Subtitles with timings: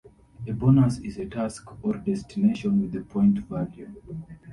[0.47, 3.87] A bonus is a task or destination with a point value.